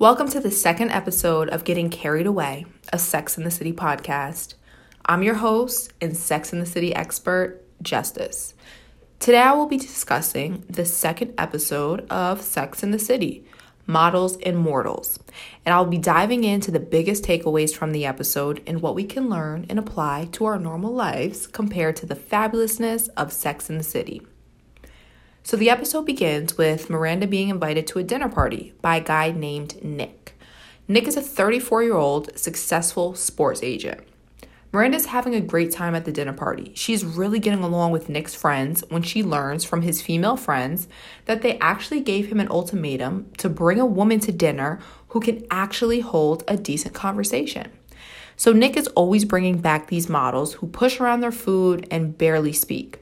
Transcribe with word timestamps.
Welcome 0.00 0.28
to 0.28 0.38
the 0.38 0.52
second 0.52 0.92
episode 0.92 1.48
of 1.48 1.64
Getting 1.64 1.90
Carried 1.90 2.28
Away, 2.28 2.66
a 2.92 3.00
Sex 3.00 3.36
in 3.36 3.42
the 3.42 3.50
City 3.50 3.72
podcast. 3.72 4.54
I'm 5.04 5.24
your 5.24 5.34
host 5.34 5.92
and 6.00 6.16
Sex 6.16 6.52
in 6.52 6.60
the 6.60 6.66
City 6.66 6.94
expert, 6.94 7.64
Justyce. 7.82 8.54
Today 9.18 9.40
I 9.40 9.54
will 9.54 9.66
be 9.66 9.76
discussing 9.76 10.62
the 10.70 10.84
second 10.84 11.34
episode 11.36 12.06
of 12.10 12.42
Sex 12.42 12.84
in 12.84 12.92
the 12.92 12.98
City 13.00 13.44
Models 13.88 14.36
and 14.46 14.56
Mortals. 14.56 15.18
And 15.66 15.74
I'll 15.74 15.84
be 15.84 15.98
diving 15.98 16.44
into 16.44 16.70
the 16.70 16.78
biggest 16.78 17.24
takeaways 17.24 17.74
from 17.74 17.90
the 17.90 18.06
episode 18.06 18.62
and 18.68 18.80
what 18.80 18.94
we 18.94 19.02
can 19.02 19.28
learn 19.28 19.66
and 19.68 19.80
apply 19.80 20.28
to 20.30 20.44
our 20.44 20.60
normal 20.60 20.94
lives 20.94 21.48
compared 21.48 21.96
to 21.96 22.06
the 22.06 22.14
fabulousness 22.14 23.08
of 23.16 23.32
Sex 23.32 23.68
in 23.68 23.78
the 23.78 23.82
City. 23.82 24.22
So 25.48 25.56
the 25.56 25.70
episode 25.70 26.04
begins 26.04 26.58
with 26.58 26.90
Miranda 26.90 27.26
being 27.26 27.48
invited 27.48 27.86
to 27.86 27.98
a 27.98 28.02
dinner 28.02 28.28
party 28.28 28.74
by 28.82 28.96
a 28.96 29.00
guy 29.02 29.30
named 29.30 29.82
Nick. 29.82 30.38
Nick 30.86 31.08
is 31.08 31.16
a 31.16 31.22
34 31.22 31.84
year 31.84 31.96
old 31.96 32.38
successful 32.38 33.14
sports 33.14 33.62
agent. 33.62 34.02
Miranda's 34.72 35.06
having 35.06 35.34
a 35.34 35.40
great 35.40 35.72
time 35.72 35.94
at 35.94 36.04
the 36.04 36.12
dinner 36.12 36.34
party. 36.34 36.72
She's 36.74 37.02
really 37.02 37.38
getting 37.38 37.64
along 37.64 37.92
with 37.92 38.10
Nick's 38.10 38.34
friends 38.34 38.84
when 38.90 39.00
she 39.00 39.22
learns 39.22 39.64
from 39.64 39.80
his 39.80 40.02
female 40.02 40.36
friends 40.36 40.86
that 41.24 41.40
they 41.40 41.58
actually 41.60 42.00
gave 42.00 42.30
him 42.30 42.40
an 42.40 42.50
ultimatum 42.50 43.30
to 43.38 43.48
bring 43.48 43.80
a 43.80 43.86
woman 43.86 44.20
to 44.20 44.32
dinner 44.32 44.80
who 45.08 45.20
can 45.20 45.46
actually 45.50 46.00
hold 46.00 46.44
a 46.46 46.58
decent 46.58 46.92
conversation. 46.92 47.72
So 48.36 48.52
Nick 48.52 48.76
is 48.76 48.88
always 48.88 49.24
bringing 49.24 49.62
back 49.62 49.86
these 49.86 50.10
models 50.10 50.52
who 50.52 50.66
push 50.66 51.00
around 51.00 51.22
their 51.22 51.32
food 51.32 51.88
and 51.90 52.18
barely 52.18 52.52
speak. 52.52 53.00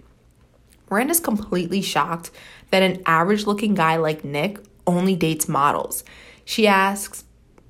Miranda's 0.90 1.20
completely 1.20 1.82
shocked 1.82 2.30
that 2.70 2.82
an 2.82 3.02
average 3.06 3.46
looking 3.46 3.74
guy 3.74 3.96
like 3.96 4.24
Nick 4.24 4.58
only 4.86 5.16
dates 5.16 5.48
models. 5.48 6.04
She 6.45 6.66
asks, 6.66 7.24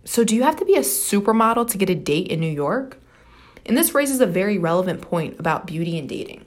So, 0.05 0.23
do 0.25 0.35
you 0.35 0.43
have 0.43 0.57
to 0.57 0.65
be 0.65 0.77
a 0.77 0.81
supermodel 0.81 1.71
to 1.71 1.79
get 1.79 1.91
a 1.91 1.95
date 1.95 2.29
in 2.29 2.41
New 2.41 2.53
York? 2.53 3.01
And 3.65 3.77
this 3.77 3.95
raises 3.95 4.21
a 4.21 4.27
very 4.27 4.59
relevant 4.59 5.01
point 5.01 5.41
about 5.41 5.67
beauty 5.67 5.99
and 5.99 6.09
dating. 6.09 6.45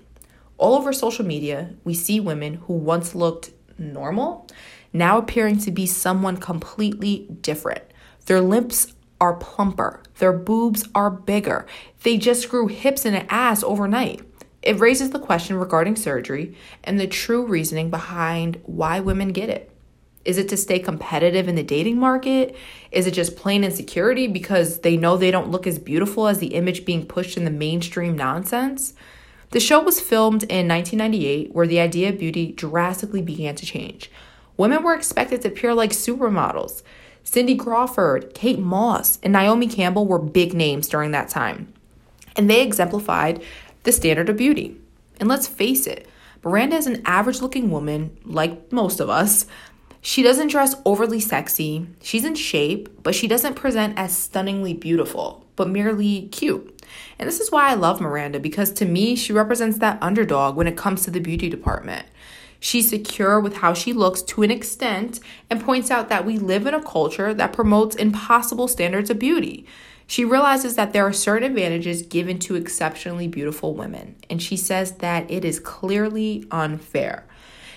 All 0.58 0.76
over 0.76 0.94
social 0.94 1.26
media, 1.26 1.74
we 1.84 1.94
see 1.94 2.20
women 2.20 2.56
who 2.56 2.74
once 2.74 3.16
looked 3.16 3.52
normal 3.78 4.48
now 4.92 5.18
appearing 5.18 5.58
to 5.60 5.72
be 5.72 5.86
someone 5.86 6.38
completely 6.38 7.28
different. 7.42 7.84
Their 8.26 8.42
lips 8.42 8.94
are 9.22 9.34
plumper, 9.34 10.02
their 10.20 10.34
boobs 10.34 10.88
are 10.96 11.10
bigger, 11.10 11.66
they 12.04 12.18
just 12.18 12.50
grew 12.50 12.68
hips 12.68 13.06
and 13.06 13.16
an 13.16 13.26
ass 13.30 13.64
overnight. 13.64 14.22
It 14.62 14.80
raises 14.80 15.12
the 15.12 15.20
question 15.20 15.56
regarding 15.56 15.96
surgery 15.96 16.56
and 16.84 17.00
the 17.00 17.08
true 17.08 17.46
reasoning 17.46 17.90
behind 17.90 18.62
why 18.66 19.00
women 19.00 19.30
get 19.30 19.50
it. 19.50 19.72
Is 20.26 20.38
it 20.38 20.50
to 20.50 20.58
stay 20.58 20.80
competitive 20.80 21.48
in 21.48 21.56
the 21.56 21.64
dating 21.64 21.98
market? 21.98 22.56
Is 22.92 23.08
it 23.08 23.14
just 23.14 23.38
plain 23.38 23.64
insecurity 23.64 24.28
because 24.28 24.80
they 24.80 24.98
know 24.98 25.16
they 25.16 25.32
don't 25.32 25.50
look 25.50 25.66
as 25.66 25.80
beautiful 25.80 26.28
as 26.28 26.40
the 26.40 26.54
image 26.56 26.86
being 26.86 27.06
pushed 27.06 27.38
in 27.38 27.46
the 27.46 27.52
mainstream 27.52 28.18
nonsense? 28.18 28.94
The 29.52 29.60
show 29.60 29.82
was 29.82 30.00
filmed 30.00 30.44
in 30.44 30.68
1998, 30.68 31.56
where 31.56 31.66
the 31.66 31.80
idea 31.80 32.10
of 32.10 32.20
beauty 32.20 32.52
drastically 32.52 33.22
began 33.22 33.56
to 33.56 33.66
change. 33.66 34.12
Women 34.58 34.84
were 34.84 34.94
expected 34.94 35.42
to 35.42 35.48
appear 35.48 35.74
like 35.74 35.92
supermodels. 35.92 36.84
Cindy 37.24 37.56
Crawford, 37.56 38.34
Kate 38.36 38.60
Moss, 38.60 39.20
and 39.24 39.34
Naomi 39.34 39.68
Campbell 39.68 40.06
were 40.06 40.20
big 40.20 40.54
names 40.54 40.88
during 40.88 41.12
that 41.12 41.30
time. 41.30 41.74
And 42.36 42.50
they 42.50 42.62
exemplified 42.62 43.42
the 43.84 43.92
standard 43.92 44.30
of 44.30 44.38
beauty. 44.38 44.78
And 45.20 45.28
let's 45.28 45.48
face 45.48 45.88
it, 45.88 46.08
Miranda 46.44 46.78
is 46.78 46.88
an 46.88 47.02
average 47.06 47.42
looking 47.42 47.70
woman, 47.70 48.18
like 48.24 48.72
most 48.72 49.00
of 49.00 49.10
us. 49.10 49.46
She 50.02 50.24
doesn't 50.24 50.48
dress 50.48 50.76
overly 50.86 51.20
sexy, 51.20 51.88
she's 52.02 52.24
in 52.24 52.36
shape, 52.36 53.04
but 53.04 53.14
she 53.14 53.28
doesn't 53.28 53.56
present 53.56 54.00
as 54.00 54.16
stunningly 54.16 54.74
beautiful, 54.74 55.46
but 55.58 55.70
merely 55.70 56.30
cute. 56.30 56.82
And 57.18 57.28
this 57.28 57.42
is 57.42 57.52
why 57.52 57.70
I 57.70 57.74
love 57.74 58.00
Miranda 58.00 58.40
because 58.40 58.72
to 58.74 58.86
me, 58.86 59.16
she 59.18 59.34
represents 59.34 59.80
that 59.80 60.02
underdog 60.02 60.56
when 60.56 60.68
it 60.68 60.78
comes 60.78 61.04
to 61.04 61.12
the 61.12 61.20
beauty 61.20 61.50
department. 61.50 62.06
She's 62.62 62.90
secure 62.90 63.40
with 63.40 63.58
how 63.58 63.74
she 63.74 63.94
looks 63.94 64.22
to 64.24 64.44
an 64.44 64.52
extent 64.52 65.20
and 65.50 65.62
points 65.64 65.92
out 65.92 66.10
that 66.10 66.26
we 66.26 66.38
live 66.38 66.66
in 66.66 66.74
a 66.74 66.84
culture 66.84 67.34
that 67.34 67.54
promotes 67.54 67.96
impossible 67.96 68.68
standards 68.68 69.10
of 69.10 69.20
beauty. 69.20 69.66
She 70.10 70.26
realizes 70.26 70.74
that 70.74 70.92
there 70.92 71.06
are 71.06 71.14
certain 71.14 71.52
advantages 71.52 72.02
given 72.02 72.40
to 72.40 72.56
exceptionally 72.56 73.28
beautiful 73.28 73.76
women, 73.76 74.16
and 74.28 74.42
she 74.42 74.58
says 74.58 74.94
that 74.94 75.30
it 75.30 75.46
is 75.46 75.60
clearly 75.60 76.48
unfair. 76.50 77.28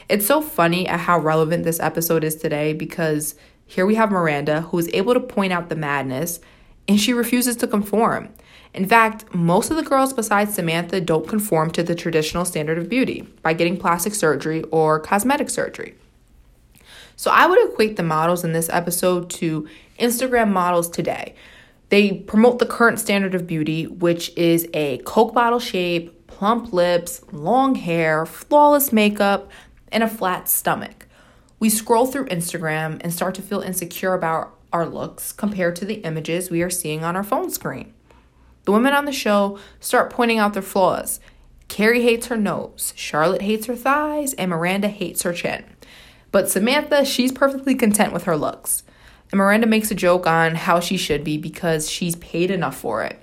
It's 0.09 0.25
so 0.25 0.41
funny 0.41 0.89
at 0.89 1.01
how 1.01 1.19
relevant 1.19 1.65
this 1.65 1.79
episode 1.79 2.25
is 2.25 2.35
today 2.35 2.73
because 2.73 3.35
here 3.67 3.85
we 3.85 3.97
have 3.97 4.11
Miranda 4.11 4.63
who 4.63 4.79
is 4.79 4.89
able 4.95 5.13
to 5.13 5.21
point 5.21 5.53
out 5.53 5.69
the 5.69 5.77
madness 5.77 6.41
and 6.89 6.99
she 6.99 7.13
refuses 7.13 7.55
to 7.57 7.67
conform. 7.67 8.31
In 8.73 8.89
fact, 8.89 9.35
most 9.35 9.71
of 9.71 9.77
the 9.77 9.83
girls 9.83 10.15
besides 10.15 10.55
Samantha 10.55 11.03
don't 11.03 11.29
conform 11.29 11.71
to 11.73 11.83
the 11.83 11.95
traditional 11.95 12.47
standard 12.47 12.79
of 12.79 12.89
beauty 12.89 13.29
by 13.43 13.53
getting 13.53 13.77
plastic 13.77 14.15
surgery 14.15 14.63
or 14.71 14.99
cosmetic 14.99 15.51
surgery. 15.51 15.97
So 17.15 17.31
I 17.31 17.47
would 17.47 17.63
equate 17.63 17.97
the 17.97 18.03
models 18.03 18.43
in 18.43 18.55
this 18.55 18.71
episode 18.71 19.29
to 19.31 19.69
Instagram 20.01 20.51
models 20.51 20.89
today 20.89 21.35
they 21.93 22.11
promote 22.11 22.59
the 22.59 22.65
current 22.65 22.99
standard 22.99 23.35
of 23.35 23.47
beauty, 23.47 23.87
which 23.87 24.35
is 24.35 24.67
a 24.73 24.97
Coke 25.05 25.35
bottle 25.35 25.59
shape, 25.59 26.27
plump 26.27 26.73
lips, 26.73 27.23
long 27.33 27.75
hair, 27.75 28.25
flawless 28.25 28.95
makeup, 28.95 29.51
and 29.89 30.03
a 30.03 30.09
flat 30.09 30.49
stomach. 30.49 31.07
We 31.61 31.69
scroll 31.69 32.07
through 32.07 32.29
Instagram 32.29 32.99
and 33.03 33.13
start 33.13 33.35
to 33.35 33.43
feel 33.43 33.61
insecure 33.61 34.15
about 34.15 34.57
our 34.73 34.87
looks 34.87 35.33
compared 35.33 35.77
to 35.77 35.85
the 35.85 35.97
images 35.97 36.51
we 36.51 36.63
are 36.63 36.71
seeing 36.71 37.05
on 37.05 37.15
our 37.15 37.23
phone 37.23 37.51
screen. 37.51 37.93
The 38.65 38.73
women 38.73 38.95
on 38.95 39.05
the 39.05 39.13
show 39.13 39.59
start 39.79 40.09
pointing 40.09 40.39
out 40.39 40.55
their 40.55 40.63
flaws. 40.63 41.21
Carrie 41.69 42.05
hates 42.05 42.29
her 42.29 42.39
nose, 42.39 42.95
Charlotte 42.97 43.43
hates 43.43 43.67
her 43.67 43.77
thighs, 43.77 44.33
and 44.33 44.51
Miranda 44.51 44.89
hates 44.89 45.25
her 45.25 45.35
chin. 45.35 45.67
But 46.31 46.49
Samantha, 46.49 47.05
she's 47.05 47.33
perfectly 47.33 47.75
content 47.75 48.15
with 48.15 48.25
her 48.25 48.39
looks. 48.39 48.83
And 49.33 49.39
Miranda 49.39 49.67
makes 49.67 49.91
a 49.91 49.95
joke 49.95 50.27
on 50.27 50.55
how 50.55 50.79
she 50.79 50.97
should 50.97 51.25
be 51.25 51.39
because 51.39 51.91
she's 51.91 52.17
paid 52.17 52.51
enough 52.51 52.77
for 52.77 53.03
it. 53.03 53.19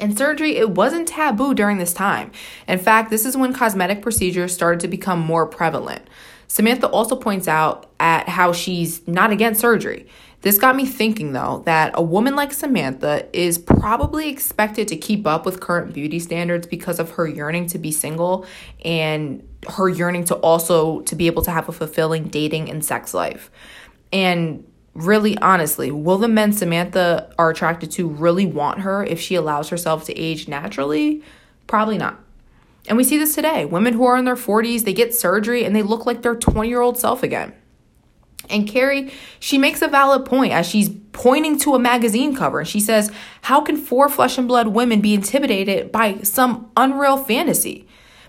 And 0.00 0.16
surgery, 0.16 0.56
it 0.56 0.70
wasn't 0.70 1.08
taboo 1.08 1.54
during 1.54 1.78
this 1.78 1.92
time. 1.92 2.32
In 2.66 2.78
fact, 2.78 3.10
this 3.10 3.26
is 3.26 3.36
when 3.36 3.52
cosmetic 3.52 4.00
procedures 4.00 4.54
started 4.54 4.80
to 4.80 4.88
become 4.88 5.18
more 5.18 5.46
prevalent. 5.46 6.08
Samantha 6.46 6.88
also 6.88 7.14
points 7.14 7.46
out 7.46 7.90
at 8.00 8.28
how 8.28 8.52
she's 8.52 9.06
not 9.06 9.30
against 9.30 9.60
surgery. 9.60 10.06
This 10.40 10.56
got 10.56 10.76
me 10.76 10.86
thinking 10.86 11.32
though 11.32 11.62
that 11.66 11.90
a 11.94 12.02
woman 12.02 12.36
like 12.36 12.52
Samantha 12.52 13.28
is 13.32 13.58
probably 13.58 14.28
expected 14.28 14.88
to 14.88 14.96
keep 14.96 15.26
up 15.26 15.44
with 15.44 15.60
current 15.60 15.92
beauty 15.92 16.20
standards 16.20 16.66
because 16.66 17.00
of 17.00 17.10
her 17.12 17.26
yearning 17.26 17.66
to 17.66 17.78
be 17.78 17.90
single 17.90 18.46
and 18.84 19.46
her 19.68 19.88
yearning 19.88 20.24
to 20.26 20.36
also 20.36 21.00
to 21.02 21.16
be 21.16 21.26
able 21.26 21.42
to 21.42 21.50
have 21.50 21.68
a 21.68 21.72
fulfilling 21.72 22.28
dating 22.28 22.70
and 22.70 22.84
sex 22.84 23.12
life. 23.12 23.50
And 24.12 24.64
really 24.98 25.38
honestly, 25.38 25.90
will 25.90 26.18
the 26.18 26.28
men 26.28 26.52
Samantha 26.52 27.32
are 27.38 27.50
attracted 27.50 27.90
to 27.92 28.08
really 28.08 28.46
want 28.46 28.80
her 28.80 29.04
if 29.04 29.20
she 29.20 29.34
allows 29.34 29.68
herself 29.68 30.04
to 30.04 30.18
age 30.18 30.48
naturally? 30.48 31.22
Probably 31.66 31.98
not. 31.98 32.20
And 32.88 32.96
we 32.96 33.04
see 33.04 33.18
this 33.18 33.34
today. 33.34 33.64
Women 33.64 33.94
who 33.94 34.04
are 34.04 34.16
in 34.16 34.24
their 34.24 34.36
40s, 34.36 34.84
they 34.84 34.92
get 34.92 35.14
surgery 35.14 35.64
and 35.64 35.76
they 35.76 35.82
look 35.82 36.06
like 36.06 36.22
their 36.22 36.34
20 36.34 36.68
year 36.68 36.80
old 36.80 36.98
self 36.98 37.22
again. 37.22 37.52
And 38.50 38.66
Carrie, 38.66 39.12
she 39.38 39.58
makes 39.58 39.82
a 39.82 39.88
valid 39.88 40.24
point 40.24 40.52
as 40.52 40.66
she's 40.66 40.88
pointing 41.12 41.58
to 41.60 41.74
a 41.74 41.78
magazine 41.78 42.34
cover. 42.34 42.60
And 42.60 42.68
she 42.68 42.80
says, 42.80 43.12
How 43.42 43.60
can 43.60 43.76
four 43.76 44.08
flesh 44.08 44.38
and 44.38 44.48
blood 44.48 44.68
women 44.68 45.00
be 45.00 45.14
intimidated 45.14 45.92
by 45.92 46.18
some 46.22 46.70
unreal 46.76 47.18
fantasy? 47.18 47.86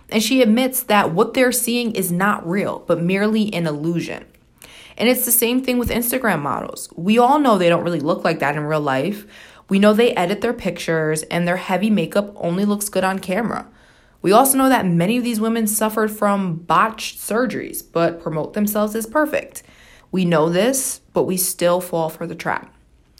And 0.09 0.21
she 0.21 0.41
admits 0.41 0.83
that 0.83 1.13
what 1.13 1.35
they're 1.35 1.51
seeing 1.51 1.95
is 1.95 2.11
not 2.11 2.47
real, 2.47 2.79
but 2.79 3.01
merely 3.01 3.53
an 3.53 3.67
illusion. 3.67 4.25
And 4.99 5.07
it's 5.07 5.25
the 5.25 5.31
same 5.31 5.63
thing 5.63 5.79
with 5.79 5.89
Instagram 5.89 6.41
models. 6.41 6.89
We 6.93 7.17
all 7.17 7.39
know 7.39 7.57
they 7.57 7.69
don't 7.69 7.85
really 7.85 8.01
look 8.01 8.25
like 8.25 8.39
that 8.39 8.57
in 8.57 8.63
real 8.63 8.81
life. 8.81 9.25
We 9.69 9.79
know 9.79 9.93
they 9.93 10.13
edit 10.13 10.41
their 10.41 10.53
pictures 10.53 11.23
and 11.23 11.47
their 11.47 11.57
heavy 11.57 11.89
makeup 11.89 12.33
only 12.35 12.65
looks 12.65 12.89
good 12.89 13.05
on 13.05 13.19
camera. 13.19 13.67
We 14.21 14.33
also 14.33 14.57
know 14.57 14.67
that 14.67 14.85
many 14.85 15.15
of 15.15 15.23
these 15.23 15.39
women 15.39 15.67
suffered 15.67 16.11
from 16.11 16.55
botched 16.55 17.17
surgeries 17.17 17.81
but 17.89 18.21
promote 18.21 18.53
themselves 18.53 18.93
as 18.93 19.05
perfect. 19.05 19.63
We 20.11 20.25
know 20.25 20.49
this, 20.49 20.99
but 21.13 21.23
we 21.23 21.37
still 21.37 21.79
fall 21.79 22.09
for 22.09 22.27
the 22.27 22.35
trap. 22.35 22.75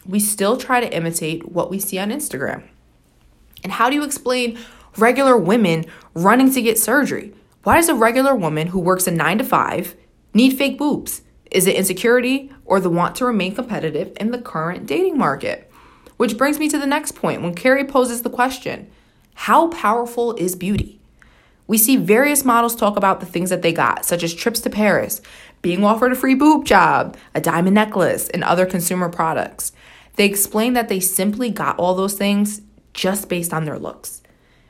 We 0.06 0.20
still 0.20 0.58
try 0.58 0.82
to 0.82 0.94
imitate 0.94 1.50
what 1.50 1.70
we 1.70 1.80
see 1.80 1.98
on 1.98 2.10
Instagram. 2.10 2.64
And 3.64 3.72
how 3.72 3.90
do 3.90 3.96
you 3.96 4.04
explain 4.04 4.58
regular 4.98 5.38
women 5.38 5.86
running 6.14 6.52
to 6.54 6.62
get 6.62 6.78
surgery? 6.78 7.34
Why 7.64 7.76
does 7.76 7.90
a 7.90 7.96
regular 7.96 8.36
woman 8.36 8.68
who 8.68 8.80
works 8.80 9.08
a 9.08 9.12
9 9.12 9.38
to 9.38 9.44
5 9.46 9.96
need 10.34 10.58
fake 10.58 10.78
boobs? 10.78 11.22
Is 11.52 11.66
it 11.66 11.76
insecurity 11.76 12.52
or 12.66 12.80
the 12.80 12.90
want 12.90 13.16
to 13.16 13.26
remain 13.26 13.56
competitive 13.56 14.16
in 14.20 14.32
the 14.32 14.42
current 14.42 14.86
dating 14.86 15.18
market? 15.18 15.72
Which 16.18 16.38
brings 16.38 16.60
me 16.60 16.70
to 16.70 16.78
the 16.78 16.86
next 16.86 17.14
point 17.14 17.42
when 17.42 17.56
Carrie 17.56 17.86
poses 17.86 18.22
the 18.22 18.30
question 18.30 18.90
How 19.34 19.70
powerful 19.70 20.36
is 20.36 20.56
beauty? 20.56 21.00
We 21.66 21.78
see 21.78 21.98
various 21.98 22.44
models 22.44 22.76
talk 22.76 22.98
about 22.98 23.20
the 23.20 23.26
things 23.26 23.50
that 23.52 23.62
they 23.62 23.72
got, 23.72 24.04
such 24.06 24.24
as 24.24 24.34
trips 24.34 24.60
to 24.62 24.70
Paris, 24.70 25.22
being 25.62 25.84
offered 25.84 26.12
a 26.12 26.16
free 26.16 26.36
boob 26.36 26.66
job, 26.66 27.16
a 27.34 27.42
diamond 27.42 27.76
necklace, 27.76 28.28
and 28.30 28.44
other 28.44 28.66
consumer 28.66 29.10
products. 29.10 29.72
They 30.16 30.26
explain 30.26 30.74
that 30.74 30.90
they 30.90 31.00
simply 31.00 31.50
got 31.50 31.78
all 31.78 31.96
those 31.96 32.16
things 32.16 32.62
just 32.94 33.30
based 33.30 33.54
on 33.54 33.66
their 33.66 33.80
looks. 33.80 34.22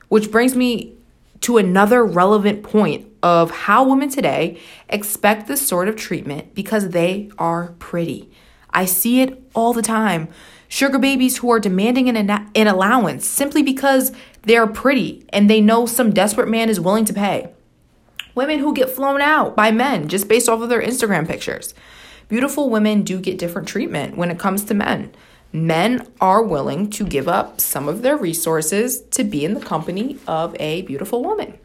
Which 0.08 0.32
brings 0.32 0.56
me 0.56 0.96
to 1.42 1.58
another 1.58 2.06
relevant 2.06 2.64
point 2.64 3.09
of 3.22 3.52
how 3.52 3.84
women 3.84 4.10
today 4.10 4.60
expect 4.88 5.48
this 5.48 5.66
sort 5.66 5.88
of 5.88 5.96
treatment 5.96 6.54
because 6.54 6.90
they 6.90 7.30
are 7.38 7.74
pretty. 7.80 8.30
I 8.72 8.86
see 8.86 9.22
it 9.22 9.42
all 9.54 9.74
the 9.74 9.82
time. 9.82 10.30
Sugar 10.68 11.00
babies 11.00 11.38
who 11.38 11.50
are 11.52 11.60
demanding 11.60 12.10
an, 12.10 12.30
an 12.30 12.68
allowance 12.68 13.26
simply 13.26 13.64
because 13.64 14.12
they're 14.44 14.68
pretty 14.68 15.26
and 15.30 15.50
they 15.50 15.62
know 15.62 15.86
some 15.86 16.14
desperate 16.14 16.48
man 16.48 16.70
is 16.70 16.80
willing 16.80 17.06
to 17.06 17.14
pay. 17.14 17.52
Women 18.36 18.60
who 18.60 18.74
get 18.74 18.90
flown 18.90 19.22
out 19.22 19.56
by 19.56 19.72
men 19.72 20.08
just 20.08 20.28
based 20.28 20.48
off 20.48 20.62
of 20.62 20.70
their 20.70 20.82
Instagram 20.82 21.28
pictures. 21.28 21.74
Beautiful 22.28 22.70
women 22.70 23.02
do 23.02 23.20
get 23.20 23.40
different 23.40 23.68
treatment 23.68 24.16
when 24.16 24.30
it 24.30 24.38
comes 24.38 24.64
to 24.66 24.76
men. 24.76 25.12
Men 25.52 26.06
are 26.22 26.44
willing 26.44 26.92
to 26.92 27.04
give 27.04 27.28
up 27.28 27.60
some 27.60 27.90
of 27.90 28.04
their 28.04 28.16
resources 28.16 29.02
to 29.02 29.24
be 29.24 29.44
in 29.44 29.56
the 29.56 29.60
company 29.60 30.20
of 30.28 30.56
a 30.60 30.84
beautiful 30.84 31.24
woman. 31.24 31.58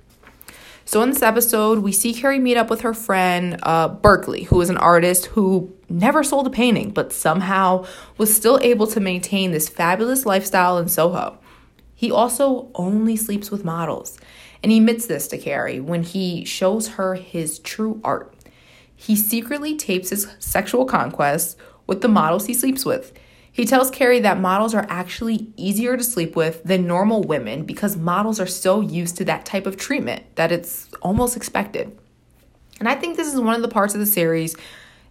So, 0.87 1.03
in 1.03 1.11
this 1.11 1.23
episode, 1.23 1.79
we 1.79 1.93
see 1.93 2.13
Carrie 2.13 2.39
meet 2.39 2.59
up 2.59 2.69
with 2.69 2.83
her 2.83 2.93
friend 2.93 3.59
uh, 3.63 3.89
Barkley, 3.89 4.45
who 4.45 4.61
is 4.61 4.69
an 4.69 4.77
artist 4.77 5.27
who 5.27 5.75
never 5.89 6.23
sold 6.23 6.47
a 6.47 6.51
painting, 6.51 6.91
but 6.91 7.13
somehow 7.13 7.87
was 8.19 8.35
still 8.35 8.59
able 8.63 8.87
to 8.89 9.01
maintain 9.01 9.51
this 9.51 9.69
fabulous 9.69 10.27
lifestyle 10.27 10.77
in 10.77 10.89
Soho. 10.89 11.39
He 11.95 12.11
also 12.11 12.71
only 12.75 13.17
sleeps 13.17 13.51
with 13.51 13.65
models, 13.65 14.19
and 14.63 14.71
he 14.71 14.79
admits 14.79 15.07
this 15.07 15.27
to 15.29 15.39
Carrie 15.39 15.81
when 15.81 16.03
he 16.03 16.45
shows 16.45 16.89
her 16.89 17.15
his 17.15 17.61
true 17.61 18.01
art. 18.05 18.35
He 18.95 19.17
secretly 19.17 19.77
tapes 19.77 20.11
his 20.11 20.29
sexual 20.39 20.85
conquests 20.85 21.57
with 21.87 22.03
the 22.03 22.09
models 22.09 22.47
he 22.47 22.55
sleeps 22.55 22.85
with. 22.85 23.13
He 23.55 23.65
tells 23.65 23.89
Carrie 23.89 24.19
that 24.19 24.41
models 24.41 24.75
are 24.75 24.85
actually 24.89 25.47
easier 25.57 25.97
to 25.97 26.03
sleep 26.03 26.35
with 26.35 26.65
than 26.65 26.89
normal 26.89 27.23
women 27.23 27.63
because 27.65 27.97
models 27.97 28.41
are 28.41 28.49
so 28.49 28.81
used 28.81 29.17
to 29.19 29.25
that 29.27 29.47
type 29.47 29.65
of 29.65 29.77
treatment 29.77 30.25
that 30.35 30.51
it's 30.51 30.89
almost 31.03 31.37
expected. 31.37 31.97
And 32.81 32.89
I 32.89 32.97
think 32.97 33.17
this 33.17 33.33
is 33.33 33.39
one 33.39 33.55
of 33.55 33.63
the 33.63 33.69
parts 33.69 33.95
of 33.95 34.01
the 34.01 34.07
series 34.07 34.57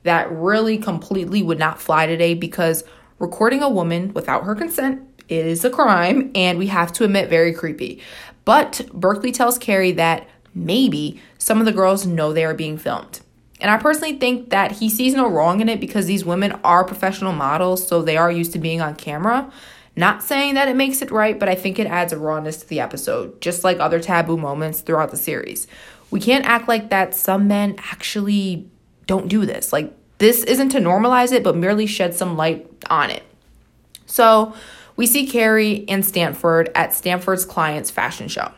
that 0.04 0.30
really 0.30 0.78
completely 0.78 1.42
would 1.42 1.58
not 1.58 1.80
fly 1.80 2.06
today 2.06 2.34
because 2.34 2.84
recording 3.18 3.64
a 3.64 3.70
woman 3.70 4.14
without 4.14 4.44
her 4.44 4.56
consent 4.56 5.02
is 5.30 5.64
a 5.64 5.70
crime 5.70 6.30
and 6.36 6.60
we 6.60 6.68
have 6.68 6.92
to 6.92 7.06
admit 7.06 7.30
very 7.30 7.54
creepy. 7.54 8.02
But 8.44 8.82
Barkley 8.94 9.32
tells 9.32 9.58
Carrie 9.58 9.94
that 9.94 10.28
maybe 10.54 11.22
some 11.38 11.60
of 11.60 11.66
the 11.66 11.72
girls 11.72 12.06
know 12.06 12.34
they 12.34 12.44
are 12.44 12.54
being 12.54 12.78
filmed. 12.78 13.22
And 13.64 13.72
I 13.72 13.78
personally 13.78 14.18
think 14.18 14.50
that 14.50 14.74
he 14.74 14.90
sees 14.90 15.16
no 15.16 15.28
wrong 15.30 15.62
in 15.62 15.70
it 15.70 15.80
because 15.80 16.06
these 16.06 16.26
women 16.26 16.52
are 16.66 16.84
professional 16.84 17.32
models, 17.32 17.88
so 17.88 18.02
they 18.02 18.18
are 18.18 18.30
used 18.30 18.52
to 18.52 18.60
being 18.60 18.82
on 18.82 18.94
camera. 18.94 19.50
Not 19.96 20.22
saying 20.22 20.56
that 20.56 20.68
it 20.68 20.76
makes 20.76 21.02
it 21.02 21.12
right, 21.12 21.40
but 21.40 21.48
I 21.48 21.56
think 21.56 21.80
it 21.80 21.88
adds 21.88 22.12
a 22.12 22.18
rawness 22.18 22.58
to 22.58 22.68
the 22.68 22.82
episode, 22.82 23.40
just 23.40 23.64
like 23.64 23.80
other 23.80 24.02
taboo 24.02 24.36
moments 24.36 24.82
throughout 24.82 25.12
the 25.12 25.18
series. 25.18 25.66
We 26.12 26.20
can't 26.20 26.46
act 26.46 26.68
like 26.68 26.90
that 26.90 27.16
some 27.16 27.48
men 27.48 27.76
actually 27.78 28.68
don't 29.08 29.30
do 29.30 29.46
this. 29.46 29.72
Like, 29.72 29.94
this 30.18 30.44
isn't 30.44 30.70
to 30.70 30.80
normalize 30.80 31.32
it, 31.32 31.42
but 31.42 31.56
merely 31.56 31.86
shed 31.86 32.14
some 32.14 32.36
light 32.36 32.70
on 32.90 33.10
it. 33.10 33.24
So, 34.08 34.54
we 34.98 35.08
see 35.08 35.26
Carrie 35.26 35.86
and 35.88 36.06
Stanford 36.06 36.70
at 36.76 36.94
Stanford's 36.94 37.46
client's 37.46 37.90
fashion 37.90 38.28
show. 38.28 38.52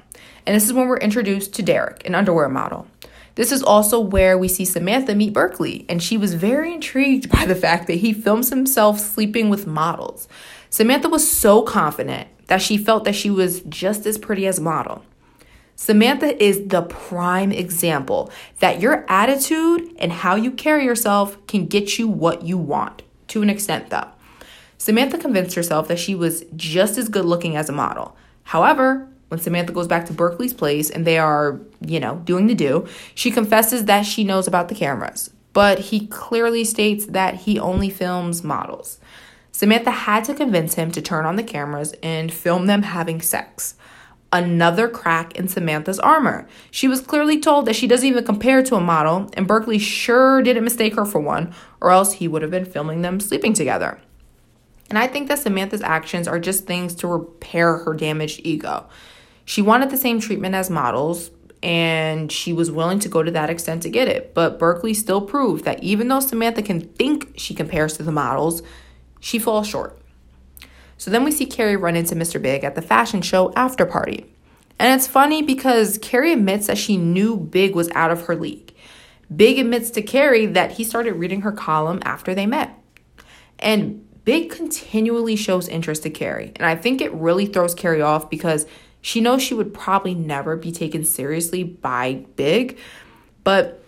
And 0.47 0.55
this 0.55 0.65
is 0.65 0.73
when 0.73 0.87
we're 0.87 0.97
introduced 0.97 1.53
to 1.53 1.61
Derek, 1.61 2.07
an 2.07 2.15
underwear 2.15 2.49
model. 2.49 2.87
This 3.35 3.51
is 3.51 3.61
also 3.61 3.99
where 3.99 4.37
we 4.37 4.47
see 4.47 4.65
Samantha 4.65 5.13
meet 5.13 5.33
Barkley, 5.33 5.85
and 5.89 6.01
she 6.01 6.17
was 6.17 6.33
very 6.33 6.73
intrigued 6.73 7.29
by 7.29 7.45
the 7.45 7.55
fact 7.55 7.87
that 7.87 7.95
he 7.95 8.13
films 8.13 8.49
himself 8.49 8.99
sleeping 8.99 9.49
with 9.49 9.67
models. 9.67 10.27
Samantha 10.69 11.09
was 11.09 11.29
so 11.29 11.61
confident 11.61 12.29
that 12.47 12.61
she 12.61 12.77
felt 12.77 13.03
that 13.03 13.15
she 13.15 13.29
was 13.29 13.61
just 13.61 14.05
as 14.05 14.17
pretty 14.17 14.47
as 14.47 14.59
a 14.59 14.61
model. 14.61 15.03
Samantha 15.75 16.41
is 16.41 16.67
the 16.67 16.83
prime 16.83 17.51
example 17.51 18.31
that 18.59 18.79
your 18.79 19.05
attitude 19.09 19.93
and 19.99 20.11
how 20.11 20.35
you 20.35 20.51
carry 20.51 20.85
yourself 20.85 21.45
can 21.47 21.65
get 21.65 21.99
you 21.99 22.07
what 22.07 22.43
you 22.43 22.57
want, 22.57 23.03
to 23.27 23.41
an 23.41 23.49
extent, 23.49 23.89
though. 23.89 24.07
Samantha 24.77 25.17
convinced 25.17 25.55
herself 25.55 25.89
that 25.89 25.99
she 25.99 26.15
was 26.15 26.45
just 26.55 26.97
as 26.97 27.09
good 27.09 27.25
looking 27.25 27.57
as 27.57 27.67
a 27.67 27.73
model. 27.73 28.15
However, 28.43 29.09
when 29.29 29.39
Samantha 29.39 29.73
goes 29.73 29.87
back 29.87 30.05
to 30.05 30.13
Barkley's 30.13 30.53
place 30.53 30.89
and 30.89 31.05
they 31.05 31.17
are, 31.17 31.59
you 31.81 31.99
know, 31.99 32.21
doing 32.25 32.47
the 32.47 32.55
do, 32.55 32.87
she 33.13 33.31
confesses 33.31 33.85
that 33.85 34.05
she 34.05 34.23
knows 34.23 34.47
about 34.47 34.69
the 34.69 34.75
cameras, 34.75 35.31
but 35.53 35.79
he 35.79 36.07
clearly 36.07 36.63
states 36.63 37.05
that 37.07 37.35
he 37.35 37.59
only 37.59 37.89
films 37.89 38.43
models. 38.43 38.99
Samantha 39.51 39.91
had 39.91 40.25
to 40.25 40.33
convince 40.33 40.75
him 40.75 40.91
to 40.91 41.01
turn 41.01 41.25
on 41.25 41.37
the 41.37 41.43
cameras 41.43 41.93
and 42.03 42.33
film 42.33 42.67
them 42.67 42.83
having 42.83 43.21
sex. 43.21 43.75
Another 44.33 44.89
crack 44.89 45.37
in 45.37 45.47
Samantha's 45.47 45.99
armor. 45.99 46.45
She 46.69 46.89
was 46.89 46.99
clearly 46.99 47.39
told 47.39 47.65
that 47.65 47.75
she 47.75 47.87
doesn't 47.87 48.07
even 48.07 48.25
compare 48.25 48.61
to 48.63 48.75
a 48.75 48.81
model, 48.81 49.29
and 49.33 49.47
Barkley 49.47 49.79
sure 49.79 50.41
didn't 50.41 50.65
mistake 50.65 50.95
her 50.95 51.05
for 51.05 51.21
one, 51.21 51.53
or 51.79 51.91
else 51.91 52.13
he 52.13 52.27
would 52.27 52.41
have 52.41 52.51
been 52.51 52.65
filming 52.65 53.01
them 53.01 53.21
sleeping 53.21 53.53
together. 53.53 54.01
And 54.89 54.99
I 54.99 55.07
think 55.07 55.29
that 55.29 55.39
Samantha's 55.39 55.81
actions 55.81 56.27
are 56.27 56.39
just 56.39 56.65
things 56.65 56.93
to 56.95 57.07
repair 57.07 57.77
her 57.77 57.93
damaged 57.93 58.41
ego. 58.43 58.87
She 59.45 59.61
wanted 59.61 59.91
the 59.91 59.97
same 59.97 60.19
treatment 60.19 60.55
as 60.55 60.69
models, 60.69 61.31
and 61.61 62.31
she 62.31 62.51
was 62.51 62.69
willing 62.71 62.99
to 62.99 63.09
go 63.09 63.23
to 63.23 63.31
that 63.31 63.49
extent 63.49 63.83
to 63.83 63.89
get 63.89 64.07
it. 64.07 64.33
But 64.33 64.59
Barkley 64.59 64.93
still 64.93 65.21
proved 65.21 65.65
that 65.65 65.83
even 65.83 66.07
though 66.07 66.19
Samantha 66.19 66.61
can 66.61 66.81
think 66.81 67.33
she 67.37 67.53
compares 67.53 67.95
to 67.97 68.03
the 68.03 68.11
models, 68.11 68.61
she 69.19 69.39
falls 69.39 69.67
short. 69.67 69.97
So 70.97 71.11
then 71.11 71.23
we 71.23 71.31
see 71.31 71.45
Carrie 71.45 71.75
run 71.75 71.95
into 71.95 72.15
Mr. 72.15 72.41
Big 72.41 72.63
at 72.63 72.75
the 72.75 72.81
fashion 72.81 73.21
show 73.21 73.53
after 73.55 73.85
party. 73.85 74.25
And 74.77 74.93
it's 74.93 75.07
funny 75.07 75.41
because 75.41 75.97
Carrie 75.99 76.33
admits 76.33 76.67
that 76.67 76.77
she 76.77 76.97
knew 76.97 77.37
Big 77.37 77.75
was 77.75 77.89
out 77.91 78.11
of 78.11 78.27
her 78.27 78.35
league. 78.35 78.73
Big 79.33 79.57
admits 79.57 79.89
to 79.91 80.01
Carrie 80.01 80.45
that 80.45 80.73
he 80.73 80.83
started 80.83 81.13
reading 81.13 81.41
her 81.41 81.51
column 81.51 81.99
after 82.03 82.35
they 82.35 82.45
met. 82.45 82.77
And 83.59 84.05
Big 84.25 84.49
continually 84.49 85.35
shows 85.35 85.67
interest 85.67 86.03
to 86.03 86.09
Carrie. 86.09 86.51
And 86.55 86.65
I 86.65 86.75
think 86.75 86.99
it 86.99 87.13
really 87.13 87.45
throws 87.45 87.73
Carrie 87.73 88.01
off 88.01 88.29
because 88.29 88.65
she 89.05 89.21
knows 89.21 89.43
she 89.43 89.53
would 89.53 89.71
probably 89.71 90.15
never 90.15 90.55
be 90.55 90.71
taken 90.71 91.05
seriously 91.05 91.63
by 91.63 92.25
Big, 92.35 92.79
but 93.43 93.83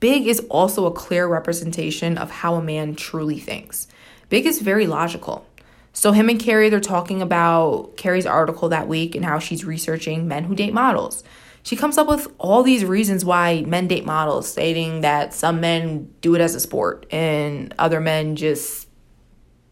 Big 0.00 0.26
is 0.26 0.40
also 0.50 0.86
a 0.86 0.90
clear 0.90 1.28
representation 1.28 2.18
of 2.18 2.32
how 2.32 2.56
a 2.56 2.62
man 2.62 2.96
truly 2.96 3.38
thinks. 3.38 3.86
Big 4.30 4.44
is 4.44 4.60
very 4.60 4.88
logical. 4.88 5.46
So, 5.92 6.10
him 6.10 6.28
and 6.28 6.40
Carrie, 6.40 6.68
they're 6.68 6.80
talking 6.80 7.22
about 7.22 7.96
Carrie's 7.96 8.26
article 8.26 8.68
that 8.70 8.88
week 8.88 9.14
and 9.14 9.24
how 9.24 9.38
she's 9.38 9.64
researching 9.64 10.26
men 10.26 10.42
who 10.42 10.56
date 10.56 10.74
models. 10.74 11.22
She 11.62 11.76
comes 11.76 11.96
up 11.96 12.08
with 12.08 12.26
all 12.38 12.64
these 12.64 12.84
reasons 12.84 13.24
why 13.24 13.60
men 13.60 13.86
date 13.86 14.04
models, 14.04 14.50
stating 14.50 15.02
that 15.02 15.32
some 15.32 15.60
men 15.60 16.12
do 16.22 16.34
it 16.34 16.40
as 16.40 16.56
a 16.56 16.60
sport 16.60 17.06
and 17.12 17.72
other 17.78 18.00
men 18.00 18.34
just, 18.34 18.88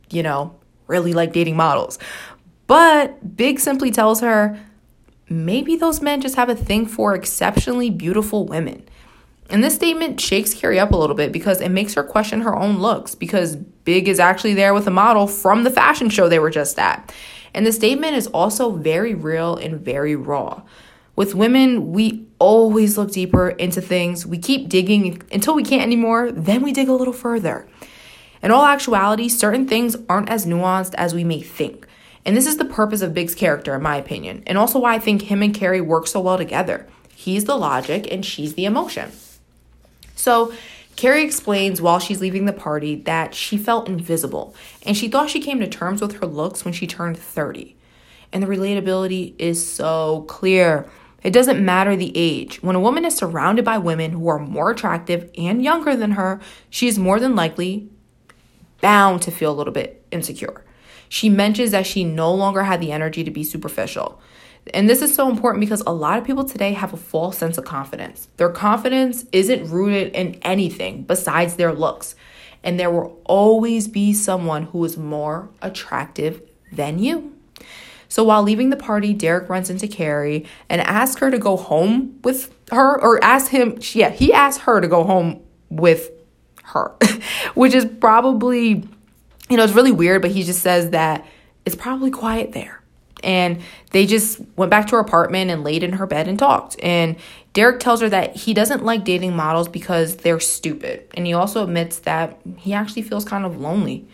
you 0.09 0.23
know, 0.23 0.55
really 0.87 1.15
like 1.15 1.33
dating 1.33 1.57
models. 1.57 1.99
But 2.73 3.37
Big 3.37 3.61
simply 3.61 3.91
tells 3.91 4.23
her 4.23 4.59
maybe 5.29 5.77
those 5.77 6.01
men 6.01 6.23
just 6.23 6.37
have 6.37 6.49
a 6.49 6.55
thing 6.55 6.87
for 6.87 7.15
exceptionally 7.15 7.91
beautiful 7.91 8.47
women. 8.47 8.89
And 9.51 9.63
this 9.63 9.75
statement 9.75 10.19
shakes 10.19 10.55
Carrie 10.55 10.81
up 10.81 10.93
a 10.93 10.97
little 10.97 11.15
bit 11.15 11.33
because 11.33 11.61
it 11.61 11.69
makes 11.69 11.93
her 11.93 12.03
question 12.03 12.41
her 12.41 12.57
own 12.57 12.79
looks 12.79 13.15
because 13.15 13.57
Big 13.57 14.09
is 14.09 14.19
actually 14.19 14.55
there 14.55 14.73
with 14.73 14.87
a 14.87 14.91
model 14.91 15.27
from 15.27 15.65
the 15.65 15.71
fashion 15.71 16.09
show 16.09 16.31
they 16.31 16.39
were 16.39 16.49
just 16.49 16.79
at. 16.79 17.15
And 17.53 17.67
the 17.67 17.73
statement 17.73 18.17
is 18.17 18.29
also 18.29 18.71
very 18.71 19.15
real 19.15 19.55
and 19.57 19.79
very 19.79 20.17
raw. 20.17 20.63
With 21.15 21.35
women, 21.35 21.93
we 21.93 22.25
always 22.39 22.97
look 22.97 23.13
deeper 23.13 23.51
into 23.51 23.83
things. 23.83 24.27
We 24.27 24.39
keep 24.39 24.71
digging 24.71 25.21
until 25.31 25.55
we 25.55 25.63
can't 25.63 25.83
anymore, 25.83 26.33
then 26.33 26.63
we 26.63 26.73
dig 26.73 26.89
a 26.89 26.95
little 26.95 27.13
further. 27.13 27.69
In 28.43 28.51
all 28.51 28.65
actuality, 28.65 29.29
certain 29.29 29.69
things 29.69 29.95
aren't 30.09 30.31
as 30.31 30.47
nuanced 30.47 30.95
as 30.95 31.15
we 31.15 31.23
may 31.23 31.43
think. 31.43 31.87
And 32.25 32.37
this 32.37 32.47
is 32.47 32.57
the 32.57 32.65
purpose 32.65 33.03
of 33.03 33.15
Big's 33.15 33.35
character, 33.35 33.75
in 33.75 33.83
my 33.83 33.97
opinion, 33.97 34.43
and 34.47 34.57
also 34.57 34.79
why 34.79 34.95
I 34.95 34.99
think 34.99 35.23
him 35.23 35.43
and 35.43 35.55
Carrie 35.55 35.81
work 35.81 36.07
so 36.07 36.21
well 36.21 36.39
together. 36.39 36.87
He's 37.15 37.45
the 37.45 37.57
logic 37.57 38.11
and 38.11 38.25
she's 38.25 38.55
the 38.55 38.65
emotion. 38.65 39.13
So, 40.15 40.53
Carrie 40.95 41.25
explains 41.25 41.81
while 41.81 41.99
she's 41.99 42.21
leaving 42.21 42.45
the 42.45 42.53
party 42.53 42.97
that 42.97 43.35
she 43.35 43.57
felt 43.57 43.89
invisible 43.89 44.55
and 44.85 44.97
she 44.97 45.09
thought 45.09 45.31
she 45.31 45.41
came 45.41 45.59
to 45.61 45.67
terms 45.67 46.01
with 46.01 46.21
her 46.21 46.27
looks 46.27 46.65
when 46.65 46.75
she 46.75 46.87
turned 46.87 47.19
30. 47.19 47.75
And 48.33 48.43
the 48.43 48.47
relatability 48.47 49.35
is 49.39 49.69
so 49.69 50.25
clear. 50.29 50.89
It 51.23 51.33
doesn't 51.33 51.65
matter 51.65 51.97
the 51.97 52.13
age. 52.15 52.63
When 52.63 52.77
a 52.77 52.81
woman 52.81 53.05
is 53.05 53.17
surrounded 53.17 53.65
by 53.65 53.79
women 53.79 54.13
who 54.13 54.29
are 54.29 54.39
more 54.39 54.71
attractive 54.71 55.31
and 55.37 55.63
younger 55.63 55.97
than 55.97 56.13
her, 56.13 56.41
she 56.71 56.89
is 56.89 56.99
more 56.99 57.19
than 57.21 57.37
likely 57.37 57.89
bound 58.81 59.23
to 59.23 59.31
feel 59.31 59.53
a 59.53 59.55
little 59.55 59.73
bit 59.73 60.05
insecure. 60.11 60.65
She 61.13 61.29
mentions 61.29 61.73
that 61.73 61.87
she 61.87 62.05
no 62.05 62.33
longer 62.33 62.63
had 62.63 62.81
the 62.81 62.91
energy 62.91 63.23
to 63.23 63.31
be 63.31 63.45
superficial. 63.45 64.19
And 64.73 64.89
this 64.89 65.03
is 65.03 65.15
so 65.15 65.29
important 65.29 65.61
because 65.61 65.83
a 65.87 65.93
lot 65.93 66.19
of 66.19 66.25
people 66.25 66.43
today 66.43 66.73
have 66.73 66.95
a 66.95 66.97
false 66.97 67.37
sense 67.37 67.59
of 67.59 67.67
confidence. 67.67 68.29
Their 68.39 68.49
confidence 68.49 69.27
isn't 69.31 69.69
rooted 69.69 70.15
in 70.15 70.37
anything 70.37 71.03
besides 71.03 71.57
their 71.57 71.75
looks. 71.75 72.15
And 72.65 72.81
there 72.81 72.91
will 72.91 73.21
always 73.27 73.89
be 73.89 74.15
someone 74.15 74.63
who 74.63 74.83
is 74.87 74.97
more 74.97 75.51
attractive 75.61 76.41
than 76.73 76.99
you. 76.99 77.37
So 78.09 78.25
while 78.25 78.43
leaving 78.43 78.71
the 78.71 78.79
party, 78.79 79.13
Derek 79.13 79.51
runs 79.51 79.69
into 79.69 79.89
Carrie 79.89 80.47
and 80.71 80.81
asks 80.81 81.21
her 81.21 81.31
to 81.31 81.39
go 81.39 81.59
home 81.59 82.19
with 82.25 82.55
her, 82.71 82.99
or 82.99 83.23
ask 83.23 83.51
him, 83.51 83.79
yeah, 83.93 84.09
he 84.09 84.33
asked 84.33 84.61
her 84.61 84.81
to 84.81 84.89
go 84.89 85.05
home 85.05 85.43
with 85.69 86.11
her, 86.63 86.97
which 87.55 87.75
is 87.75 87.85
probably, 87.85 88.89
you 89.53 89.59
know, 89.59 89.65
it's 89.65 89.75
really 89.75 89.93
weird, 89.93 90.23
but 90.23 90.31
he 90.31 90.45
just 90.45 90.63
says 90.63 90.91
that 90.91 91.27
it's 91.67 91.77
probably 91.77 92.11
quiet 92.11 92.53
there. 92.53 92.81
And 93.23 93.61
they 93.91 94.07
just 94.07 94.41
went 94.57 94.71
back 94.71 94.87
to 94.87 94.97
her 94.97 95.01
apartment 95.01 95.51
and 95.51 95.63
laid 95.63 95.83
in 95.83 95.93
her 95.93 96.07
bed 96.07 96.27
and 96.27 96.39
talked. 96.39 96.77
And 96.83 97.17
Derek 97.53 97.79
tells 97.79 98.01
her 98.01 98.09
that 98.09 98.35
he 98.35 98.55
doesn't 98.55 98.83
like 98.83 99.05
dating 99.05 99.37
models 99.37 99.69
because 99.69 100.17
they're 100.17 100.41
stupid. 100.41 101.07
And 101.13 101.27
he 101.27 101.35
also 101.35 101.63
admits 101.63 101.99
that 101.99 102.41
he 102.57 102.73
actually 102.73 103.03
feels 103.03 103.27
kind 103.27 103.45
of 103.45 103.61
lonely. 103.61 104.09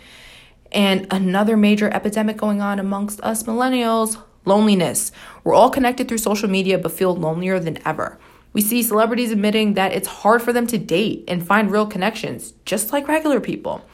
And 0.72 1.06
another 1.12 1.56
major 1.56 1.88
epidemic 1.88 2.36
going 2.36 2.60
on 2.60 2.80
amongst 2.80 3.20
us 3.20 3.44
millennials 3.44 4.20
loneliness. 4.44 5.12
We're 5.44 5.54
all 5.54 5.70
connected 5.70 6.08
through 6.08 6.18
social 6.18 6.50
media 6.50 6.78
but 6.78 6.90
feel 6.90 7.14
lonelier 7.14 7.60
than 7.60 7.78
ever. 7.86 8.18
We 8.52 8.60
see 8.60 8.82
celebrities 8.82 9.30
admitting 9.30 9.74
that 9.74 9.92
it's 9.92 10.08
hard 10.08 10.42
for 10.42 10.52
them 10.52 10.66
to 10.66 10.78
date 10.78 11.22
and 11.28 11.46
find 11.46 11.70
real 11.70 11.86
connections, 11.86 12.54
just 12.64 12.92
like 12.92 13.06
regular 13.06 13.38
people. 13.38 13.84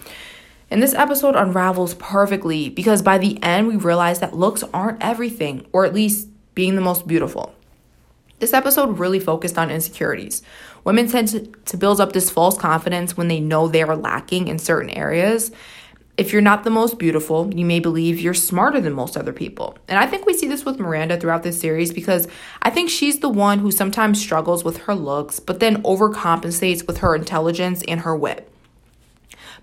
And 0.74 0.82
this 0.82 0.92
episode 0.92 1.36
unravels 1.36 1.94
perfectly 1.94 2.68
because 2.68 3.00
by 3.00 3.16
the 3.16 3.40
end, 3.44 3.68
we 3.68 3.76
realize 3.76 4.18
that 4.18 4.34
looks 4.34 4.64
aren't 4.74 5.00
everything, 5.00 5.64
or 5.72 5.84
at 5.84 5.94
least 5.94 6.26
being 6.56 6.74
the 6.74 6.80
most 6.80 7.06
beautiful. 7.06 7.54
This 8.40 8.52
episode 8.52 8.98
really 8.98 9.20
focused 9.20 9.56
on 9.56 9.70
insecurities. 9.70 10.42
Women 10.82 11.06
tend 11.06 11.28
to, 11.66 11.76
build 11.76 12.00
up 12.00 12.12
this 12.12 12.28
false 12.28 12.58
confidence 12.58 13.16
when 13.16 13.28
they 13.28 13.38
know 13.38 13.68
they 13.68 13.84
are 13.84 13.94
lacking 13.94 14.48
in 14.48 14.58
certain 14.58 14.90
areas. 14.90 15.52
If 16.16 16.32
you're 16.32 16.42
not 16.42 16.64
the 16.64 16.70
most 16.70 16.98
beautiful, 16.98 17.54
you 17.54 17.64
may 17.64 17.78
believe 17.78 18.18
you're 18.18 18.34
smarter 18.34 18.80
than 18.80 18.94
most 18.94 19.16
other 19.16 19.32
people. 19.32 19.78
And 19.86 19.96
I 19.96 20.08
think 20.08 20.26
we 20.26 20.34
see 20.34 20.48
this 20.48 20.64
with 20.64 20.80
Miranda 20.80 21.20
throughout 21.20 21.44
this 21.44 21.60
series 21.60 21.92
because 21.92 22.26
I 22.62 22.70
think 22.70 22.90
she's 22.90 23.20
the 23.20 23.28
one 23.28 23.60
who 23.60 23.70
sometimes 23.70 24.20
struggles 24.20 24.64
with 24.64 24.78
her 24.78 24.94
looks, 24.96 25.38
but 25.38 25.60
then 25.60 25.84
overcompensates 25.84 26.84
with 26.84 26.98
her 26.98 27.14
intelligence 27.14 27.84
and 27.86 28.00
her 28.00 28.16
wit. 28.16 28.50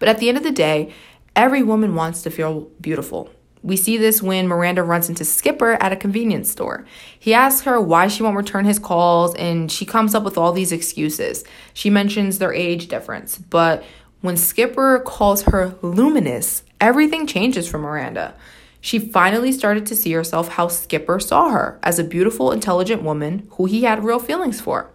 But 0.01 0.09
at 0.09 0.17
the 0.17 0.29
end 0.29 0.37
of 0.39 0.43
the 0.43 0.51
day, 0.51 0.91
every 1.35 1.61
woman 1.61 1.93
wants 1.93 2.23
to 2.23 2.31
feel 2.31 2.61
beautiful. 2.81 3.29
We 3.61 3.77
see 3.77 3.97
this 3.97 4.19
when 4.19 4.47
Miranda 4.47 4.81
runs 4.81 5.09
into 5.09 5.23
Skipper 5.23 5.73
at 5.73 5.91
a 5.91 5.95
convenience 5.95 6.49
store. 6.49 6.87
He 7.19 7.35
asks 7.35 7.61
her 7.65 7.79
why 7.79 8.07
she 8.07 8.23
won't 8.23 8.35
return 8.35 8.65
his 8.65 8.79
calls, 8.79 9.35
and 9.35 9.71
she 9.71 9.85
comes 9.85 10.15
up 10.15 10.23
with 10.23 10.39
all 10.39 10.53
these 10.53 10.71
excuses. 10.71 11.43
She 11.75 11.91
mentions 11.91 12.39
their 12.39 12.51
age 12.51 12.87
difference, 12.87 13.37
but 13.37 13.83
when 14.21 14.37
Skipper 14.37 15.03
calls 15.05 15.43
her 15.43 15.75
luminous, 15.83 16.63
everything 16.79 17.27
changes 17.27 17.69
for 17.69 17.77
Miranda. 17.77 18.33
She 18.79 18.97
finally 18.97 19.51
started 19.51 19.85
to 19.85 19.95
see 19.95 20.13
herself 20.13 20.47
how 20.47 20.67
Skipper 20.67 21.19
saw 21.19 21.49
her 21.49 21.79
as 21.83 21.99
a 21.99 22.03
beautiful, 22.03 22.51
intelligent 22.51 23.03
woman 23.03 23.47
who 23.51 23.65
he 23.65 23.83
had 23.83 24.03
real 24.03 24.17
feelings 24.17 24.59
for. 24.59 24.89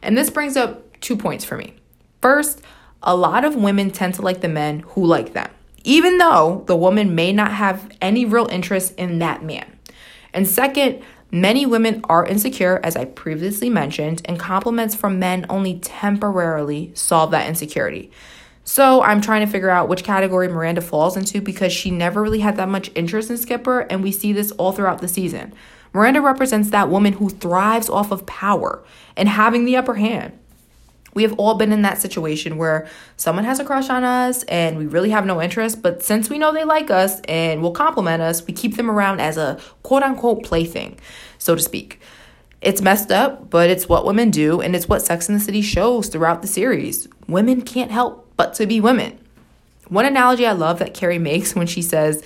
And 0.00 0.16
this 0.16 0.30
brings 0.30 0.56
up 0.56 0.98
two 1.00 1.18
points 1.18 1.44
for 1.44 1.58
me. 1.58 1.74
First, 2.22 2.62
a 3.02 3.16
lot 3.16 3.44
of 3.44 3.54
women 3.54 3.90
tend 3.90 4.14
to 4.14 4.22
like 4.22 4.40
the 4.40 4.48
men 4.48 4.80
who 4.80 5.04
like 5.04 5.32
them, 5.32 5.50
even 5.84 6.18
though 6.18 6.64
the 6.66 6.76
woman 6.76 7.14
may 7.14 7.32
not 7.32 7.52
have 7.52 7.90
any 8.00 8.24
real 8.24 8.46
interest 8.46 8.94
in 8.96 9.18
that 9.20 9.42
man. 9.42 9.78
And 10.34 10.46
second, 10.46 11.02
many 11.30 11.66
women 11.66 12.00
are 12.08 12.26
insecure, 12.26 12.80
as 12.82 12.96
I 12.96 13.04
previously 13.04 13.70
mentioned, 13.70 14.22
and 14.24 14.38
compliments 14.38 14.94
from 14.94 15.18
men 15.18 15.46
only 15.48 15.78
temporarily 15.78 16.92
solve 16.94 17.30
that 17.30 17.48
insecurity. 17.48 18.10
So 18.64 19.02
I'm 19.02 19.22
trying 19.22 19.46
to 19.46 19.50
figure 19.50 19.70
out 19.70 19.88
which 19.88 20.04
category 20.04 20.46
Miranda 20.48 20.82
falls 20.82 21.16
into 21.16 21.40
because 21.40 21.72
she 21.72 21.90
never 21.90 22.22
really 22.22 22.40
had 22.40 22.56
that 22.56 22.68
much 22.68 22.90
interest 22.94 23.30
in 23.30 23.38
Skipper, 23.38 23.80
and 23.80 24.02
we 24.02 24.12
see 24.12 24.32
this 24.32 24.50
all 24.52 24.72
throughout 24.72 25.00
the 25.00 25.08
season. 25.08 25.54
Miranda 25.94 26.20
represents 26.20 26.68
that 26.70 26.90
woman 26.90 27.14
who 27.14 27.30
thrives 27.30 27.88
off 27.88 28.10
of 28.10 28.26
power 28.26 28.84
and 29.16 29.28
having 29.28 29.64
the 29.64 29.76
upper 29.76 29.94
hand. 29.94 30.38
We 31.18 31.24
have 31.24 31.32
all 31.36 31.54
been 31.56 31.72
in 31.72 31.82
that 31.82 32.00
situation 32.00 32.58
where 32.58 32.86
someone 33.16 33.44
has 33.44 33.58
a 33.58 33.64
crush 33.64 33.90
on 33.90 34.04
us 34.04 34.44
and 34.44 34.78
we 34.78 34.86
really 34.86 35.10
have 35.10 35.26
no 35.26 35.42
interest, 35.42 35.82
but 35.82 36.00
since 36.00 36.30
we 36.30 36.38
know 36.38 36.52
they 36.52 36.62
like 36.62 36.92
us 36.92 37.20
and 37.22 37.60
will 37.60 37.72
compliment 37.72 38.22
us, 38.22 38.46
we 38.46 38.52
keep 38.52 38.76
them 38.76 38.88
around 38.88 39.18
as 39.18 39.36
a 39.36 39.58
quote 39.82 40.04
unquote 40.04 40.44
plaything, 40.44 40.96
so 41.36 41.56
to 41.56 41.60
speak. 41.60 42.00
It's 42.60 42.80
messed 42.80 43.10
up, 43.10 43.50
but 43.50 43.68
it's 43.68 43.88
what 43.88 44.06
women 44.06 44.30
do, 44.30 44.60
and 44.60 44.76
it's 44.76 44.88
what 44.88 45.02
Sex 45.02 45.28
in 45.28 45.34
the 45.34 45.40
City 45.40 45.60
shows 45.60 46.06
throughout 46.06 46.40
the 46.40 46.46
series. 46.46 47.08
Women 47.26 47.62
can't 47.62 47.90
help 47.90 48.30
but 48.36 48.54
to 48.54 48.66
be 48.68 48.80
women. 48.80 49.18
One 49.88 50.06
analogy 50.06 50.46
I 50.46 50.52
love 50.52 50.78
that 50.78 50.94
Carrie 50.94 51.18
makes 51.18 51.52
when 51.52 51.66
she 51.66 51.82
says, 51.82 52.22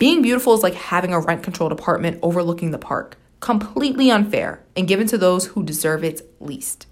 being 0.00 0.20
beautiful 0.20 0.52
is 0.52 0.64
like 0.64 0.74
having 0.74 1.12
a 1.12 1.20
rent 1.20 1.44
controlled 1.44 1.70
apartment 1.70 2.18
overlooking 2.22 2.72
the 2.72 2.78
park. 2.78 3.18
Completely 3.38 4.10
unfair 4.10 4.64
and 4.74 4.88
given 4.88 5.06
to 5.06 5.16
those 5.16 5.46
who 5.46 5.62
deserve 5.62 6.02
it 6.02 6.28
least. 6.40 6.88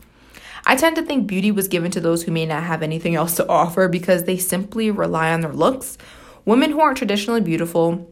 I 0.66 0.76
tend 0.76 0.97
to 0.97 1.02
think 1.02 1.26
beauty 1.26 1.50
was 1.50 1.68
given 1.68 1.90
to 1.92 2.00
those 2.00 2.23
who 2.23 2.33
may 2.33 2.47
not 2.47 2.62
have 2.62 2.83
anything 2.83 3.14
else 3.14 3.37
to 3.37 3.49
offer 3.49 3.88
because 3.88 4.25
they 4.25 4.38
simply 4.38 4.90
rely 4.90 5.33
on 5.33 5.40
their 5.40 5.52
looks. 5.52 5.99
Women 6.44 6.73
who 6.73 6.80
aren't 6.80 6.99
traditionally 6.99 7.40
beautiful 7.40 8.11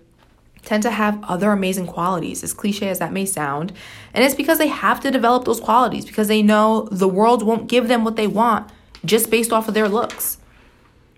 tend 0.62 0.82
to 0.84 0.90
have 0.90 1.22
other 1.24 1.50
amazing 1.50 1.86
qualities, 1.86 2.44
as 2.44 2.52
cliche 2.52 2.88
as 2.88 2.98
that 2.98 3.12
may 3.12 3.26
sound. 3.26 3.72
And 4.14 4.24
it's 4.24 4.34
because 4.34 4.58
they 4.58 4.68
have 4.68 5.00
to 5.00 5.10
develop 5.10 5.44
those 5.44 5.60
qualities 5.60 6.04
because 6.04 6.28
they 6.28 6.42
know 6.42 6.88
the 6.90 7.08
world 7.08 7.42
won't 7.42 7.68
give 7.68 7.88
them 7.88 8.04
what 8.04 8.16
they 8.16 8.26
want 8.26 8.70
just 9.04 9.30
based 9.30 9.52
off 9.52 9.68
of 9.68 9.74
their 9.74 9.88
looks. 9.88 10.38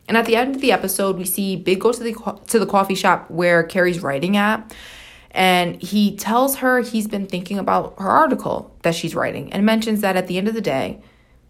And 0.09 0.17
at 0.17 0.27
the 0.27 0.37
end 0.37 0.55
of 0.55 0.61
the 0.61 0.73
episode, 0.73 1.17
we 1.17 1.25
see 1.25 1.57
Big 1.57 1.81
go 1.81 1.93
to 1.93 2.03
the 2.03 2.41
to 2.49 2.59
the 2.59 2.67
coffee 2.67 2.95
shop 2.95 3.31
where 3.31 3.63
Carrie's 3.63 4.03
writing 4.03 4.37
at, 4.37 4.75
and 5.31 5.81
he 5.83 6.15
tells 6.17 6.57
her 6.57 6.81
he's 6.81 7.09
been 7.09 7.27
thinking 7.27 7.59
about 7.59 7.95
her 7.99 8.11
article 8.11 8.75
that 8.83 8.95
she's 8.95 9.15
writing, 9.15 9.53
and 9.53 9.65
mentions 9.65 10.03
that 10.03 10.17
at 10.17 10.27
the 10.27 10.37
end 10.37 10.47
of 10.47 10.55
the 10.55 10.61
day, 10.61 11.01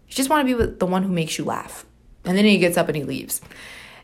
you 0.07 0.13
just 0.15 0.29
want 0.29 0.41
to 0.41 0.45
be 0.45 0.55
with 0.55 0.79
the 0.79 0.85
one 0.85 1.03
who 1.03 1.11
makes 1.11 1.37
you 1.37 1.43
laugh. 1.43 1.85
And 2.23 2.37
then 2.37 2.45
he 2.45 2.57
gets 2.57 2.77
up 2.77 2.87
and 2.87 2.95
he 2.95 3.03
leaves. 3.03 3.41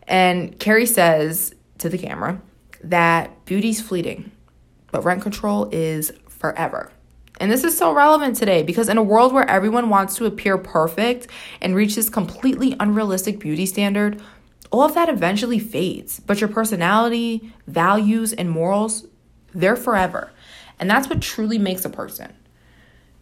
And 0.07 0.57
Carrie 0.59 0.85
says 0.85 1.55
to 1.79 1.89
the 1.89 1.97
camera 1.97 2.41
that 2.83 3.45
beauty's 3.45 3.81
fleeting, 3.81 4.31
but 4.91 5.03
rent 5.03 5.21
control 5.21 5.69
is 5.71 6.11
forever. 6.27 6.91
And 7.39 7.51
this 7.51 7.63
is 7.63 7.75
so 7.75 7.91
relevant 7.93 8.35
today 8.35 8.61
because 8.61 8.89
in 8.89 8.97
a 8.97 9.03
world 9.03 9.33
where 9.33 9.49
everyone 9.49 9.89
wants 9.89 10.15
to 10.17 10.25
appear 10.25 10.57
perfect 10.57 11.27
and 11.59 11.75
reach 11.75 11.95
this 11.95 12.09
completely 12.09 12.75
unrealistic 12.79 13.39
beauty 13.39 13.65
standard, 13.65 14.21
all 14.69 14.83
of 14.83 14.93
that 14.93 15.09
eventually 15.09 15.57
fades. 15.57 16.19
But 16.19 16.39
your 16.39 16.49
personality, 16.49 17.51
values, 17.67 18.33
and 18.33 18.49
morals, 18.49 19.07
they're 19.53 19.75
forever. 19.75 20.31
And 20.79 20.89
that's 20.89 21.09
what 21.09 21.21
truly 21.21 21.57
makes 21.57 21.83
a 21.83 21.89
person. 21.89 22.33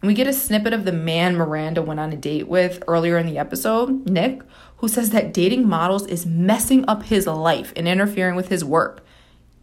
And 0.01 0.07
we 0.07 0.13
get 0.13 0.27
a 0.27 0.33
snippet 0.33 0.73
of 0.73 0.85
the 0.85 0.93
man 0.93 1.35
Miranda 1.35 1.81
went 1.81 1.99
on 1.99 2.13
a 2.13 2.17
date 2.17 2.47
with 2.47 2.81
earlier 2.87 3.17
in 3.17 3.25
the 3.25 3.37
episode, 3.37 4.09
Nick, 4.09 4.41
who 4.77 4.87
says 4.87 5.09
that 5.09 5.33
dating 5.33 5.67
models 5.67 6.07
is 6.07 6.25
messing 6.25 6.87
up 6.87 7.03
his 7.03 7.27
life 7.27 7.73
and 7.75 7.87
interfering 7.87 8.35
with 8.35 8.47
his 8.47 8.63
work. 8.63 9.05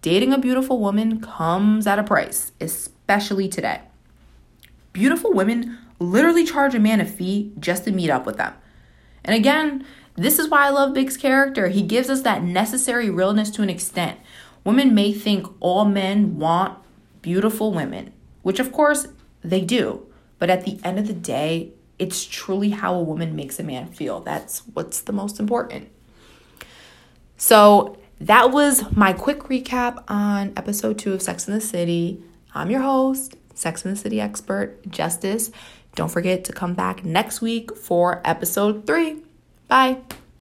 Dating 0.03 0.33
a 0.33 0.39
beautiful 0.39 0.79
woman 0.79 1.21
comes 1.21 1.87
at 1.87 1.99
a 1.99 2.05
price, 2.05 2.53
especially 2.61 3.49
today. 3.49 3.81
Beautiful 4.93 5.33
women 5.33 5.79
literally 5.99 6.45
charge 6.45 6.75
a 6.75 6.79
man 6.79 7.01
a 7.01 7.07
fee 7.07 7.53
just 7.59 7.85
to 7.85 7.93
meet 7.93 8.11
up 8.11 8.27
with 8.27 8.37
them. 8.37 8.53
And 9.25 9.35
again, 9.35 9.87
this 10.17 10.39
is 10.39 10.49
why 10.49 10.67
I 10.67 10.71
love 10.71 10.95
Big's 10.95 11.17
character. 11.17 11.69
He 11.69 11.83
gives 11.83 12.11
us 12.11 12.23
that 12.23 12.43
necessary 12.43 13.11
realness 13.11 13.51
to 13.53 13.63
an 13.63 13.71
extent. 13.71 14.19
Women 14.65 14.95
may 14.95 15.13
think 15.13 15.47
all 15.61 15.85
men 15.85 16.39
want 16.39 16.79
beautiful 17.23 17.73
women, 17.73 18.13
which 18.43 18.61
of 18.61 18.73
course 18.73 19.09
they 19.43 19.63
do. 19.63 20.06
But 20.39 20.51
at 20.51 20.65
the 20.65 20.79
end 20.85 20.99
of 20.99 21.07
the 21.07 21.13
day, 21.13 21.73
it's 21.99 22.25
truly 22.25 22.71
how 22.71 22.95
a 22.95 23.03
woman 23.03 23.35
makes 23.35 23.59
a 23.59 23.63
man 23.63 23.89
feel. 23.89 24.21
That's 24.21 24.61
what's 24.75 25.01
the 25.01 25.13
most 25.13 25.41
important. 25.41 25.89
So, 27.37 27.97
that 28.21 28.51
was 28.51 28.97
my 28.97 29.13
quick 29.13 29.41
recap 29.41 30.03
on 30.09 30.55
episode 30.57 30.99
two 30.99 31.13
of 31.13 31.21
Sex 31.21 31.47
in 31.47 31.55
the 31.55 31.61
City. 31.61 32.23
I'm 32.55 32.71
your 32.71 32.81
host, 32.81 33.37
Sex 33.55 33.85
in 33.85 33.91
the 33.91 33.97
City 33.97 34.21
expert, 34.21 34.83
Justyce. 34.89 35.53
Don't 35.95 36.11
forget 36.11 36.45
to 36.45 36.53
come 36.53 36.75
back 36.75 37.05
next 37.05 37.41
week 37.41 37.77
for 37.77 38.23
episode 38.25 38.87
three. 38.87 39.23
Bye. 39.69 39.99